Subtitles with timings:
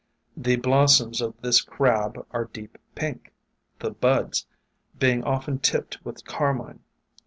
[0.35, 3.31] The blossoms of this Crab are deep pink,
[3.77, 4.47] the buds
[4.97, 6.79] be ing often tipped with carmine.